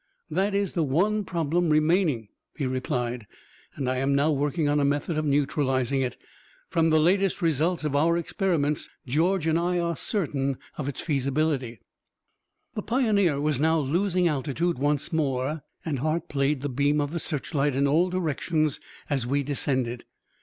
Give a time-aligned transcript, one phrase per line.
[0.31, 3.27] "That is the one problem remaining," he replied;
[3.75, 6.17] "and I am now working on a method of neutralizing it.
[6.69, 11.81] From the latest results of our experiments, George and I are certain of its feasibility."
[12.73, 17.19] The Pioneer was now losing altitude once more, and Hart played the beam of the
[17.19, 20.05] searchlight in all directions as we descended.